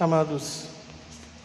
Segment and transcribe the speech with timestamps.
[0.00, 0.66] Amados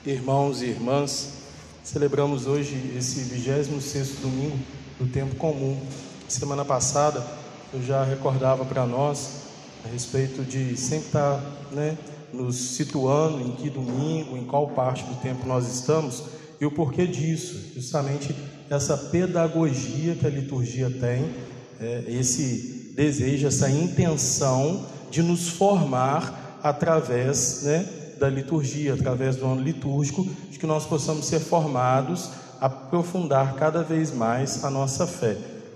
[0.06, 1.40] irmãos e irmãs,
[1.84, 4.60] celebramos hoje esse 26 domingo
[5.00, 5.76] do tempo comum.
[6.28, 7.26] Semana passada
[7.74, 9.46] eu já recordava para nós
[9.84, 11.98] a respeito de sempre estar tá, né,
[12.32, 16.24] nos situando em que domingo, em qual parte do tempo nós estamos
[16.62, 17.72] e o porquê disso.
[17.74, 18.36] Justamente
[18.70, 21.34] essa pedagogia que a liturgia tem,
[21.82, 29.62] é, esse desejo, essa intenção de nos formar através né, da liturgia, através do ano
[29.62, 32.30] litúrgico, de que nós possamos ser formados,
[32.62, 35.36] aprofundar cada vez mais a nossa fé.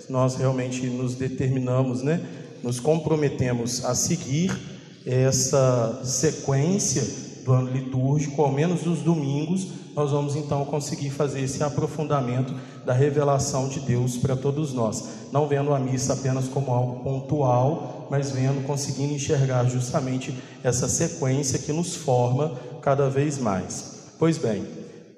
[0.09, 2.25] Nós realmente nos determinamos, né,
[2.63, 4.57] nos comprometemos a seguir
[5.05, 7.03] essa sequência
[7.43, 12.53] do ano litúrgico, ao menos dos domingos, nós vamos então conseguir fazer esse aprofundamento
[12.85, 18.07] da revelação de Deus para todos nós, não vendo a missa apenas como algo pontual,
[18.11, 24.11] mas vendo, conseguindo enxergar justamente essa sequência que nos forma cada vez mais.
[24.19, 24.67] Pois bem,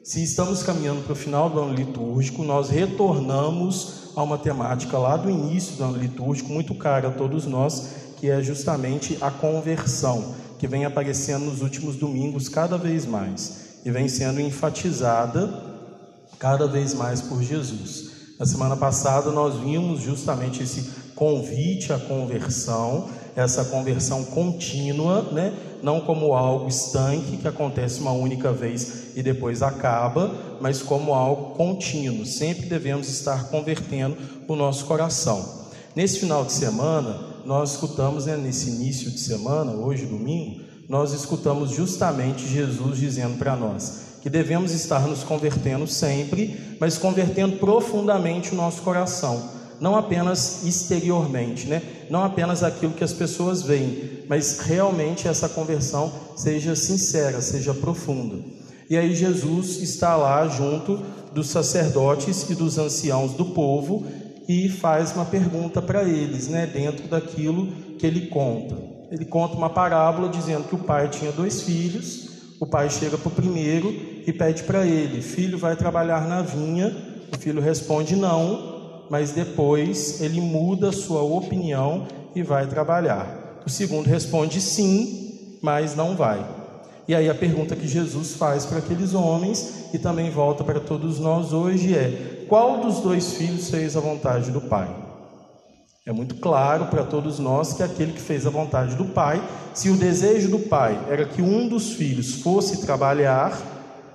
[0.01, 5.17] se estamos caminhando para o final do ano litúrgico, nós retornamos a uma temática lá
[5.17, 10.35] do início do ano litúrgico, muito cara a todos nós, que é justamente a conversão,
[10.57, 15.51] que vem aparecendo nos últimos domingos cada vez mais e vem sendo enfatizada
[16.37, 18.09] cada vez mais por Jesus.
[18.39, 25.53] Na semana passada nós vimos justamente esse convite à conversão, essa conversão contínua, né?
[25.83, 31.55] não como algo estanque que acontece uma única vez e depois acaba, mas como algo
[31.55, 32.25] contínuo.
[32.25, 35.67] Sempre devemos estar convertendo o nosso coração.
[35.95, 41.69] Nesse final de semana, nós escutamos, né, nesse início de semana, hoje domingo, nós escutamos
[41.69, 48.55] justamente Jesus dizendo para nós que devemos estar nos convertendo sempre, mas convertendo profundamente o
[48.55, 51.81] nosso coração, não apenas exteriormente, né?
[52.09, 58.43] Não apenas aquilo que as pessoas veem, mas realmente essa conversão seja sincera, seja profunda.
[58.89, 60.99] E aí Jesus está lá junto
[61.33, 64.05] dos sacerdotes e dos anciãos do povo
[64.49, 67.67] e faz uma pergunta para eles, né, dentro daquilo
[67.97, 72.29] que ele conta ele conta uma parábola dizendo que o pai tinha dois filhos.
[72.59, 73.89] O pai chega para o primeiro
[74.27, 76.95] e pede para ele: Filho, vai trabalhar na vinha?
[77.33, 82.05] O filho responde: Não, mas depois ele muda sua opinião
[82.35, 83.61] e vai trabalhar.
[83.65, 86.45] O segundo responde: Sim, mas não vai.
[87.07, 91.17] E aí a pergunta que Jesus faz para aqueles homens e também volta para todos
[91.17, 95.08] nós hoje é: Qual dos dois filhos fez a vontade do pai?
[96.09, 99.39] É muito claro para todos nós que aquele que fez a vontade do Pai,
[99.75, 103.55] se o desejo do Pai era que um dos filhos fosse trabalhar,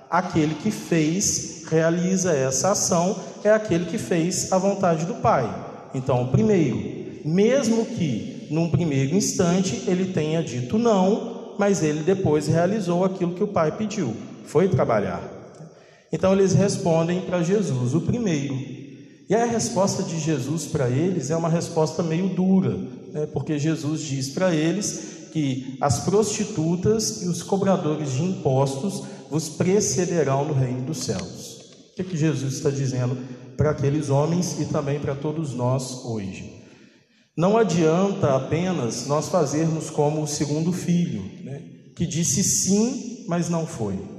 [0.09, 5.49] aquele que fez, realiza essa ação, é aquele que fez a vontade do Pai.
[5.93, 12.45] Então, o primeiro, mesmo que num primeiro instante ele tenha dito não, mas ele depois
[12.45, 14.13] realizou aquilo que o Pai pediu,
[14.43, 15.23] foi trabalhar.
[16.11, 18.74] Então eles respondem para Jesus, o primeiro.
[19.27, 22.77] E a resposta de Jesus para eles é uma resposta meio dura,
[23.11, 23.27] né?
[23.33, 30.45] porque Jesus diz para eles que as prostitutas e os cobradores de impostos vos precederão
[30.45, 31.59] no reino dos céus.
[31.91, 33.17] O que, é que Jesus está dizendo
[33.57, 36.61] para aqueles homens e também para todos nós hoje?
[37.35, 41.63] Não adianta apenas nós fazermos como o segundo filho, né?
[41.95, 44.14] que disse sim, mas não foi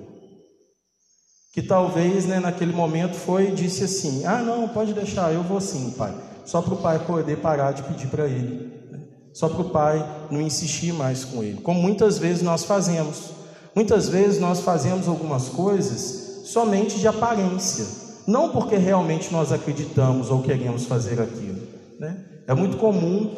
[1.57, 5.59] que talvez né, naquele momento foi e disse assim: Ah, não, pode deixar, eu vou
[5.59, 6.15] sim, pai.
[6.45, 8.71] Só para o pai poder parar de pedir para ele.
[8.93, 8.99] Né?
[9.33, 11.63] Só para o pai não insistir mais com ele.
[11.63, 13.31] Como muitas vezes nós fazemos.
[13.75, 17.87] Muitas vezes nós fazemos algumas coisas somente de aparência.
[18.27, 21.63] Não porque realmente nós acreditamos ou queremos fazer aquilo.
[21.99, 22.19] Né?
[22.47, 23.35] É muito comum,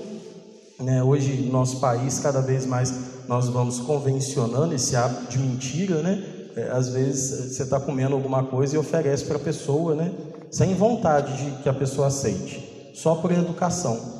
[0.80, 2.92] né, hoje no nosso país, cada vez mais
[3.28, 6.37] nós vamos convencionando esse hábito de mentira, né?
[6.58, 10.12] É, às vezes você está comendo alguma coisa e oferece para a pessoa, né?
[10.50, 14.18] Sem vontade de que a pessoa aceite, só por educação.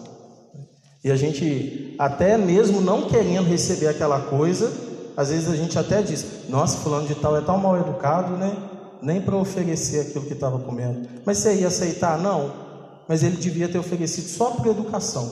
[1.02, 4.70] E a gente, até mesmo não querendo receber aquela coisa,
[5.16, 8.56] às vezes a gente até diz: Nossa, fulano de tal é tão mal educado, né?
[9.02, 11.08] Nem para oferecer aquilo que estava comendo.
[11.24, 12.18] Mas você ia aceitar?
[12.18, 12.52] Não.
[13.08, 15.30] Mas ele devia ter oferecido só por educação.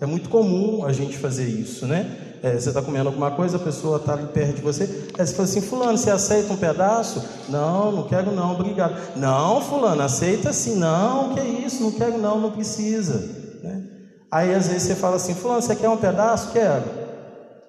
[0.00, 2.33] É muito comum a gente fazer isso, né?
[2.44, 4.82] É, você está comendo alguma coisa, a pessoa está ali perto de você,
[5.18, 7.24] aí você fala assim, fulano, você aceita um pedaço?
[7.48, 9.16] Não, não quero não, obrigado.
[9.16, 13.14] Não, fulano, aceita sim, não, que isso, não quero não, não precisa.
[13.62, 13.82] Né?
[14.30, 16.52] Aí às vezes você fala assim, fulano, você quer um pedaço?
[16.52, 16.84] Quero.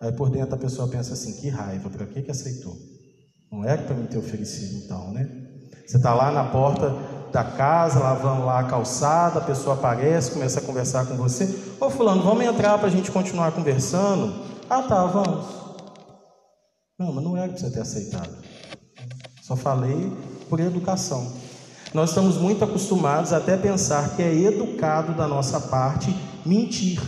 [0.01, 2.75] Aí por dentro a pessoa pensa assim, que raiva, para que que aceitou?
[3.49, 5.25] Não era para me ter oferecido então, né?
[5.87, 6.93] Você está lá na porta
[7.31, 11.47] da casa, lavando lá a calçada, a pessoa aparece, começa a conversar com você.
[11.79, 14.54] Ô fulano, vamos entrar para a gente continuar conversando?
[14.69, 15.45] Ah, tá, vamos.
[16.97, 18.35] Não, mas não era para você ter aceitado.
[19.43, 20.11] Só falei
[20.49, 21.31] por educação.
[21.93, 26.15] Nós estamos muito acostumados até pensar que é educado da nossa parte
[26.45, 27.01] mentir,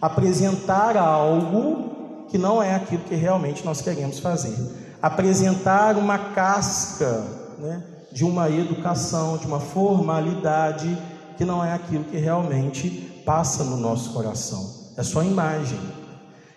[0.00, 4.54] apresentar algo que não é aquilo que realmente nós queremos fazer,
[5.00, 7.24] apresentar uma casca
[7.58, 7.82] né,
[8.12, 10.96] de uma educação, de uma formalidade
[11.36, 15.78] que não é aquilo que realmente passa no nosso coração, é só imagem.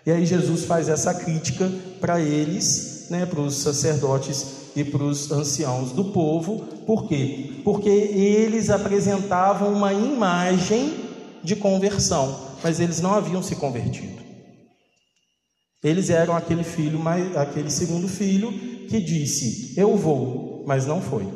[0.04, 1.70] E aí Jesus faz essa crítica
[2.00, 7.60] para eles, né, para os sacerdotes e para os anciãos do povo, por quê?
[7.62, 10.94] Porque eles apresentavam uma imagem
[11.44, 14.22] de conversão, mas eles não haviam se convertido.
[15.82, 17.00] Eles eram aquele filho,
[17.36, 18.52] aquele segundo filho
[18.88, 21.28] que disse: "Eu vou", mas não foi.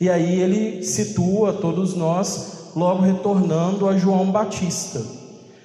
[0.00, 5.04] E aí ele situa todos nós logo retornando a João Batista.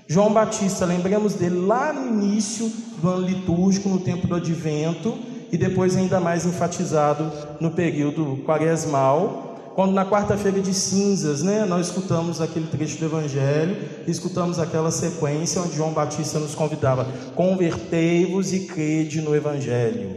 [0.08, 2.72] João Batista, lembramos dele lá no início
[3.02, 5.18] do ano litúrgico, no tempo do advento,
[5.52, 11.88] e depois ainda mais enfatizado no período quaresmal, quando na quarta-feira de cinzas, né, nós
[11.88, 13.76] escutamos aquele trecho do Evangelho,
[14.08, 17.06] escutamos aquela sequência onde João Batista nos convidava:
[17.36, 20.16] convertei-vos e crede no Evangelho.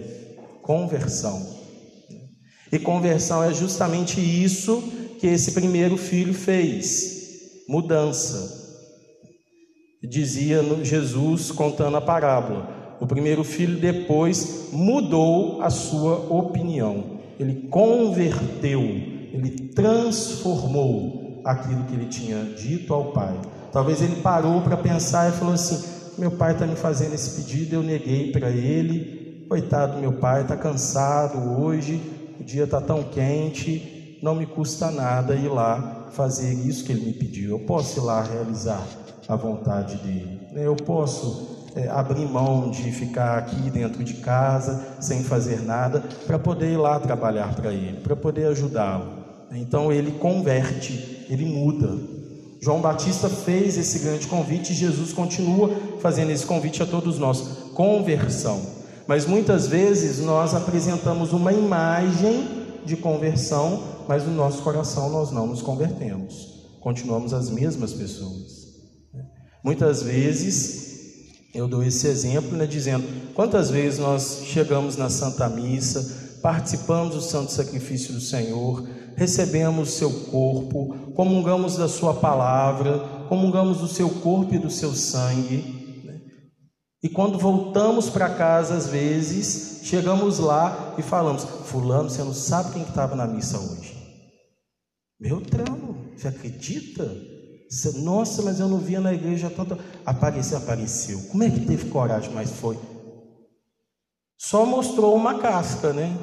[0.63, 1.57] Conversão.
[2.71, 4.83] E conversão é justamente isso
[5.19, 8.66] que esse primeiro filho fez: mudança.
[10.09, 17.17] Dizia Jesus contando a parábola: o primeiro filho depois mudou a sua opinião.
[17.39, 23.39] Ele converteu, ele transformou aquilo que ele tinha dito ao pai.
[23.73, 25.83] Talvez ele parou para pensar e falou assim:
[26.17, 29.45] meu pai está me fazendo esse pedido, eu neguei para ele.
[29.49, 32.01] Coitado, meu pai está cansado hoje,
[32.41, 37.05] o dia está tão quente, não me custa nada ir lá fazer isso que ele
[37.05, 37.51] me pediu.
[37.51, 38.83] Eu posso ir lá realizar
[39.29, 40.41] a vontade dele.
[40.55, 46.39] Eu posso é, abrir mão de ficar aqui dentro de casa sem fazer nada para
[46.39, 49.25] poder ir lá trabalhar para ele, para poder ajudá-lo.
[49.53, 51.97] Então ele converte, ele muda.
[52.61, 55.71] João Batista fez esse grande convite e Jesus continua
[56.01, 57.41] fazendo esse convite a todos nós
[57.75, 58.61] conversão.
[59.07, 65.47] Mas muitas vezes nós apresentamos uma imagem de conversão, mas no nosso coração nós não
[65.47, 66.57] nos convertemos.
[66.81, 68.66] Continuamos as mesmas pessoas.
[69.67, 73.05] Muitas vezes eu dou esse exemplo, né, dizendo
[73.35, 79.93] quantas vezes nós chegamos na Santa Missa, participamos do Santo Sacrifício do Senhor, recebemos o
[79.93, 86.05] seu corpo, comungamos da sua palavra, comungamos do seu corpo e do seu sangue.
[86.05, 86.21] Né?
[87.03, 92.73] E quando voltamos para casa, às vezes, chegamos lá e falamos: Fulano, você não sabe
[92.73, 93.97] quem estava que na missa hoje?
[95.19, 97.36] Meu tramo, você acredita?
[97.97, 99.79] Nossa, mas eu não via na igreja tanto.
[100.05, 101.21] Apareceu, apareceu.
[101.31, 102.79] Como é que teve coragem, mas foi?
[104.39, 106.17] Só mostrou uma casca, né?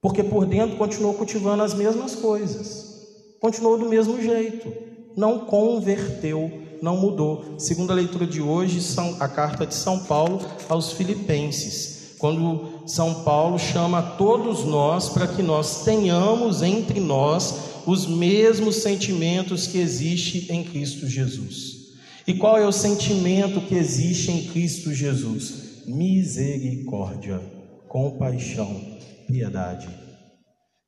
[0.00, 2.94] Porque por dentro continuou cultivando as mesmas coisas.
[3.40, 4.72] Continuou do mesmo jeito.
[5.16, 6.50] Não converteu,
[6.80, 7.58] não mudou.
[7.58, 8.80] Segundo a leitura de hoje,
[9.20, 12.14] a carta de São Paulo aos Filipenses.
[12.18, 17.54] Quando São Paulo chama todos nós para que nós tenhamos entre nós
[17.86, 21.84] os mesmos sentimentos que existe em Cristo Jesus.
[22.26, 25.84] E qual é o sentimento que existe em Cristo Jesus?
[25.86, 27.40] Misericórdia,
[27.88, 28.80] compaixão,
[29.26, 29.88] piedade.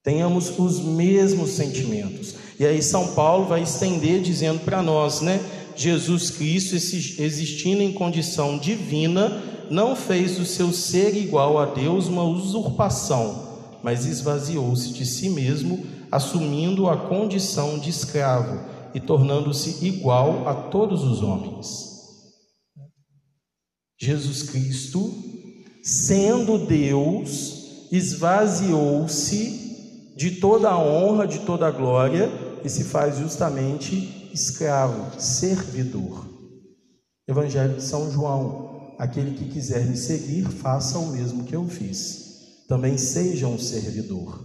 [0.03, 2.37] Tenhamos os mesmos sentimentos.
[2.59, 5.41] E aí São Paulo vai estender dizendo para nós, né?
[5.77, 12.25] Jesus Cristo, existindo em condição divina, não fez do seu ser igual a Deus uma
[12.25, 18.61] usurpação, mas esvaziou-se de si mesmo, assumindo a condição de escravo
[18.95, 21.97] e tornando-se igual a todos os homens.
[24.01, 25.13] Jesus Cristo,
[25.83, 29.67] sendo Deus, esvaziou-se
[30.17, 32.31] de toda a honra, de toda a glória
[32.65, 36.27] e se faz justamente escravo, servidor.
[37.27, 42.27] Evangelho de São João: aquele que quiser me seguir, faça o mesmo que eu fiz.
[42.69, 44.45] Também seja um servidor.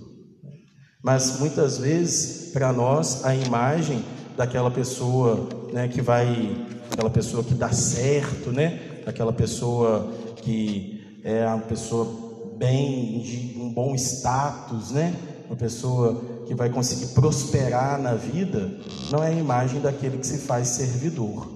[1.04, 4.04] Mas muitas vezes, para nós, a imagem
[4.38, 6.56] daquela pessoa né, que vai,
[6.92, 13.74] aquela pessoa que dá certo, né, daquela pessoa que é uma pessoa bem, de um
[13.74, 15.16] bom status, né,
[15.48, 18.78] uma pessoa que vai conseguir prosperar na vida,
[19.10, 21.50] não é a imagem daquele que se faz servidor,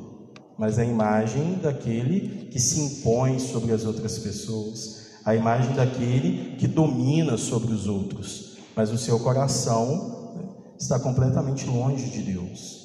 [0.57, 6.67] mas a imagem daquele que se impõe sobre as outras pessoas, a imagem daquele que
[6.67, 10.43] domina sobre os outros mas o seu coração
[10.77, 12.83] está completamente longe de Deus.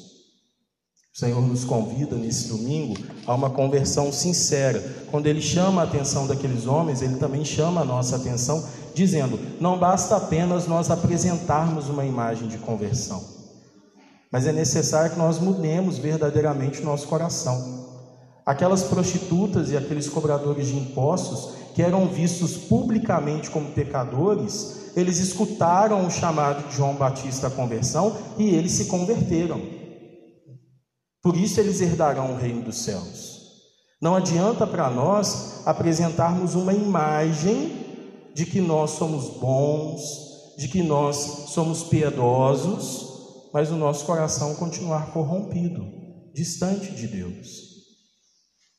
[1.13, 4.81] O Senhor nos convida nesse domingo a uma conversão sincera.
[5.11, 9.79] Quando Ele chama a atenção daqueles homens, Ele também chama a nossa atenção, dizendo: não
[9.79, 13.23] basta apenas nós apresentarmos uma imagem de conversão,
[14.31, 17.89] mas é necessário que nós mudemos verdadeiramente o nosso coração.
[18.45, 26.07] Aquelas prostitutas e aqueles cobradores de impostos que eram vistos publicamente como pecadores, eles escutaram
[26.07, 29.61] o chamado de João Batista à conversão e eles se converteram.
[31.23, 33.41] Por isso eles herdarão o reino dos céus.
[34.01, 37.90] Não adianta para nós apresentarmos uma imagem
[38.41, 45.13] de que nós somos bons, de que nós somos piedosos, mas o nosso coração continuar
[45.13, 45.87] corrompido,
[46.33, 47.85] distante de Deus.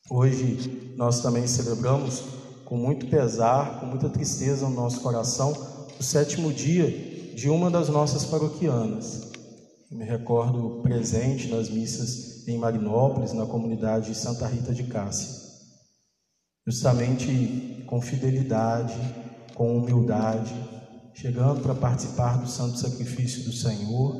[0.10, 2.24] Hoje nós também celebramos
[2.65, 5.53] com muito pesar, com muita tristeza no nosso coração,
[6.00, 6.89] o sétimo dia
[7.36, 9.30] de uma das nossas paroquianas.
[9.91, 15.39] Eu me recordo presente nas missas em Marinópolis, na comunidade Santa Rita de Cássia.
[16.65, 19.21] Justamente com fidelidade,
[19.62, 20.51] com humildade,
[21.13, 24.15] chegando para participar do santo sacrifício do Senhor,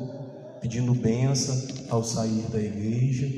[0.60, 3.28] pedindo bênção ao sair da igreja.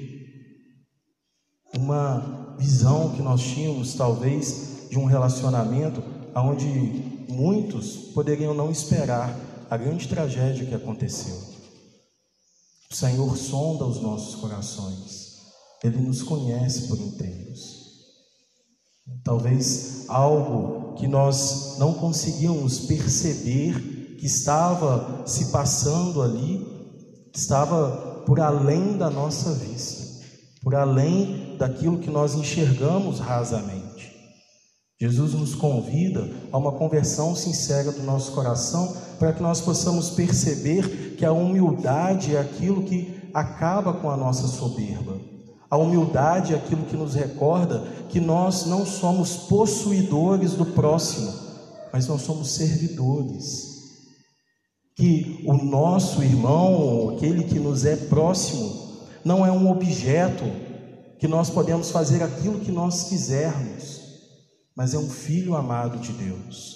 [1.74, 6.02] Uma visão que nós tínhamos, talvez, de um relacionamento
[6.36, 6.68] onde
[7.26, 9.34] muitos poderiam não esperar
[9.70, 11.40] a grande tragédia que aconteceu.
[12.92, 15.38] O Senhor sonda os nossos corações,
[15.82, 17.73] Ele nos conhece por inteiros.
[19.24, 26.64] Talvez algo que nós não conseguíamos perceber que estava se passando ali,
[27.34, 30.04] estava por além da nossa vista,
[30.62, 34.12] por além daquilo que nós enxergamos rasamente.
[35.00, 41.16] Jesus nos convida a uma conversão sincera do nosso coração, para que nós possamos perceber
[41.16, 45.33] que a humildade é aquilo que acaba com a nossa soberba.
[45.74, 51.34] A humildade é aquilo que nos recorda que nós não somos possuidores do próximo,
[51.92, 53.72] mas nós somos servidores.
[54.94, 58.72] Que o nosso irmão, aquele que nos é próximo,
[59.24, 60.44] não é um objeto
[61.18, 64.00] que nós podemos fazer aquilo que nós quisermos,
[64.76, 66.73] mas é um filho amado de Deus.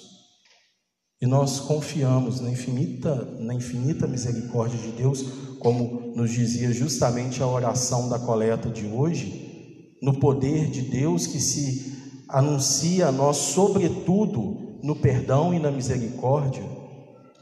[1.21, 5.25] E nós confiamos na infinita, na infinita misericórdia de Deus
[5.59, 11.39] como nos dizia justamente a oração da coleta de hoje, no poder de Deus que
[11.39, 11.93] se
[12.29, 16.63] anuncia a nós, sobretudo, no perdão e na misericórdia,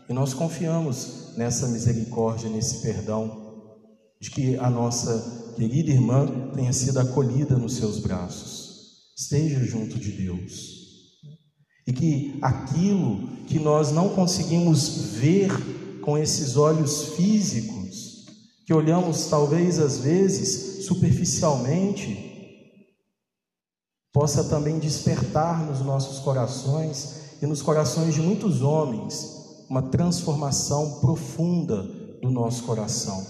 [0.10, 3.46] e nós confiamos nessa misericórdia, nesse perdão,
[4.19, 10.12] de que a nossa querida irmã tenha sido acolhida nos seus braços, esteja junto de
[10.12, 10.76] Deus.
[11.88, 15.50] E que aquilo que nós não conseguimos ver
[16.01, 18.25] com esses olhos físicos,
[18.65, 22.27] que olhamos talvez às vezes superficialmente,
[24.13, 29.38] possa também despertar nos nossos corações e nos corações de muitos homens
[29.70, 31.84] uma transformação profunda
[32.22, 33.25] do nosso coração.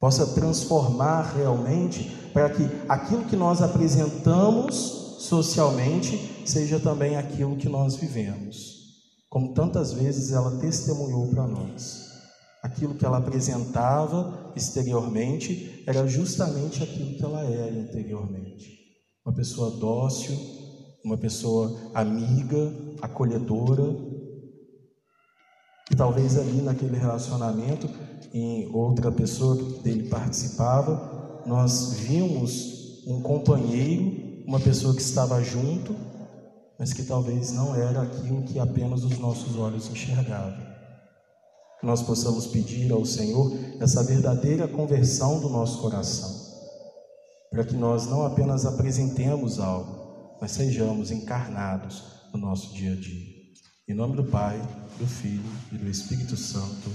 [0.00, 7.96] Possa transformar realmente para que aquilo que nós apresentamos socialmente seja também aquilo que nós
[7.96, 8.82] vivemos,
[9.28, 12.12] como tantas vezes ela testemunhou para nós
[12.62, 18.78] aquilo que ela apresentava exteriormente era justamente aquilo que ela era interiormente.
[19.26, 20.38] Uma pessoa dócil,
[21.04, 23.96] uma pessoa amiga, acolhedora.
[25.90, 27.90] E talvez ali naquele relacionamento,
[28.32, 35.94] em outra pessoa que dele participava, nós vimos um companheiro, uma pessoa que estava junto,
[36.78, 40.72] mas que talvez não era aquilo que apenas os nossos olhos enxergavam
[41.82, 46.30] que nós possamos pedir ao Senhor essa verdadeira conversão do nosso coração,
[47.50, 53.32] para que nós não apenas apresentemos algo, mas sejamos encarnados no nosso dia a dia.
[53.88, 54.62] Em nome do Pai,
[54.96, 56.88] do Filho e do Espírito Santo.